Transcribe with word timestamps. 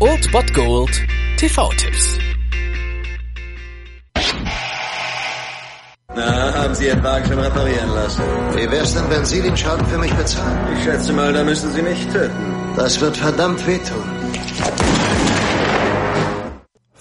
Old 0.00 0.32
Bot 0.32 0.54
Gold 0.54 0.90
TV-Tipps. 1.36 2.18
Na, 6.14 6.54
haben 6.54 6.74
Sie 6.74 6.86
Ihren 6.86 7.02
Wagen 7.02 7.26
schon 7.26 7.38
reparieren 7.40 7.90
lassen? 7.90 8.22
Wie 8.54 8.70
wär's 8.70 8.94
denn, 8.94 9.10
wenn 9.10 9.24
Sie 9.26 9.42
den 9.42 9.54
Schaden 9.54 9.86
für 9.86 9.98
mich 9.98 10.14
bezahlen? 10.14 10.76
Ich 10.78 10.84
schätze 10.84 11.12
mal, 11.12 11.30
da 11.34 11.44
müssen 11.44 11.70
Sie 11.72 11.82
mich 11.82 12.06
töten. 12.06 12.54
Das 12.74 12.98
wird 13.02 13.18
verdammt 13.18 13.66
wehtun. 13.66 14.02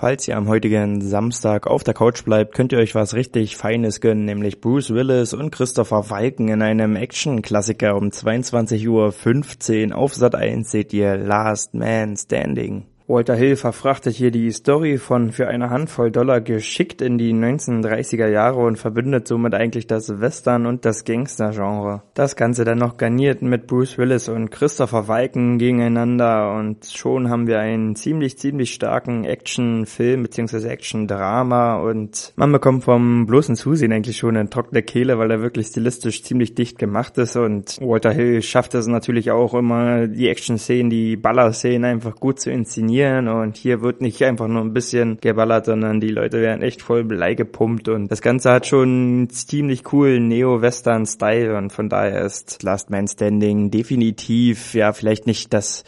Falls 0.00 0.26
ihr 0.26 0.38
am 0.38 0.48
heutigen 0.48 1.02
Samstag 1.02 1.66
auf 1.66 1.84
der 1.84 1.92
Couch 1.92 2.24
bleibt, 2.24 2.54
könnt 2.54 2.72
ihr 2.72 2.78
euch 2.78 2.94
was 2.94 3.12
richtig 3.12 3.58
Feines 3.58 4.00
gönnen, 4.00 4.24
nämlich 4.24 4.62
Bruce 4.62 4.94
Willis 4.94 5.34
und 5.34 5.50
Christopher 5.50 6.08
Walken 6.08 6.48
in 6.48 6.62
einem 6.62 6.96
Action-Klassiker 6.96 7.94
um 7.96 8.08
22.15 8.08 9.90
Uhr 9.90 9.98
auf 9.98 10.14
Sat 10.14 10.34
1 10.34 10.70
seht 10.70 10.94
ihr 10.94 11.18
Last 11.18 11.74
Man 11.74 12.16
Standing. 12.16 12.86
Walter 13.10 13.34
Hill 13.34 13.56
verfrachtet 13.56 14.14
hier 14.14 14.30
die 14.30 14.52
Story 14.52 14.96
von 14.96 15.32
für 15.32 15.48
eine 15.48 15.68
Handvoll 15.68 16.12
Dollar 16.12 16.40
geschickt 16.40 17.02
in 17.02 17.18
die 17.18 17.32
1930er 17.32 18.28
Jahre 18.28 18.60
und 18.60 18.76
verbindet 18.78 19.26
somit 19.26 19.52
eigentlich 19.52 19.88
das 19.88 20.20
Western 20.20 20.64
und 20.64 20.84
das 20.84 21.04
Gangster-Genre. 21.04 22.02
Das 22.14 22.36
Ganze 22.36 22.64
dann 22.64 22.78
noch 22.78 22.98
garniert 22.98 23.42
mit 23.42 23.66
Bruce 23.66 23.98
Willis 23.98 24.28
und 24.28 24.52
Christopher 24.52 25.08
Walken 25.08 25.58
gegeneinander 25.58 26.54
und 26.54 26.86
schon 26.86 27.28
haben 27.30 27.48
wir 27.48 27.58
einen 27.58 27.96
ziemlich, 27.96 28.38
ziemlich 28.38 28.72
starken 28.72 29.24
Action-Film 29.24 30.22
bzw. 30.22 30.68
Action-Drama 30.68 31.80
und 31.80 32.32
man 32.36 32.52
bekommt 32.52 32.84
vom 32.84 33.26
bloßen 33.26 33.56
Zusehen 33.56 33.92
eigentlich 33.92 34.18
schon 34.18 34.36
eine 34.36 34.50
trockene 34.50 34.84
Kehle, 34.84 35.18
weil 35.18 35.32
er 35.32 35.42
wirklich 35.42 35.66
stilistisch 35.66 36.22
ziemlich 36.22 36.54
dicht 36.54 36.78
gemacht 36.78 37.18
ist 37.18 37.34
und 37.34 37.76
Walter 37.80 38.12
Hill 38.12 38.40
schafft 38.40 38.76
es 38.76 38.86
natürlich 38.86 39.32
auch 39.32 39.54
immer, 39.54 40.06
die 40.06 40.28
Action-Szenen, 40.28 40.90
die 40.90 41.16
Baller-Szenen 41.16 41.84
einfach 41.86 42.14
gut 42.14 42.38
zu 42.38 42.52
inszenieren 42.52 42.99
trainieren 43.00 43.28
und 43.28 43.56
hier 43.56 43.80
wird 43.80 44.00
nicht 44.00 44.22
einfach 44.22 44.48
nur 44.48 44.62
ein 44.62 44.72
bisschen 44.72 45.18
geballert, 45.20 45.66
sondern 45.66 46.00
die 46.00 46.08
Leute 46.08 46.40
werden 46.40 46.62
echt 46.62 46.82
voll 46.82 47.04
Blei 47.04 47.34
gepumpt 47.34 47.88
und 47.88 48.10
das 48.10 48.20
Ganze 48.20 48.50
hat 48.50 48.66
schon 48.66 49.28
ziemlich 49.30 49.84
coolen 49.84 50.28
Neo-Western-Style 50.28 51.56
und 51.56 51.72
von 51.72 51.88
daher 51.88 52.22
ist 52.22 52.62
Last 52.62 52.90
Man 52.90 53.08
Standing 53.08 53.70
definitiv, 53.70 54.74
ja, 54.74 54.92
vielleicht 54.92 55.26
nicht 55.26 55.52
das 55.52 55.84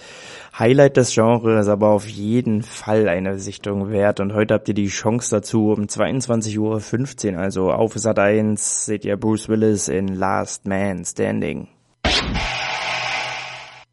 Highlight 0.59 0.97
des 0.97 1.15
Genres, 1.15 1.69
aber 1.69 1.89
auf 1.89 2.07
jeden 2.07 2.63
Fall 2.63 3.09
eine 3.09 3.39
Sichtung 3.39 3.91
wert. 3.91 4.21
Und 4.21 4.35
heute 4.35 4.55
habt 4.55 4.69
ihr 4.69 4.75
die 4.75 4.89
Chance 4.89 5.37
dazu 5.37 5.73
um 5.73 5.85
22.15 5.85 7.33
Uhr, 7.33 7.39
also 7.39 7.73
auf 7.73 7.95
Sat 7.95 8.19
1 8.19 8.87
seht 8.87 9.05
ihr 9.05 9.17
Bruce 9.17 9.49
Willis 9.49 9.89
in 9.89 10.09
Last 10.09 10.67
Man 10.67 11.05
Standing. 11.05 11.69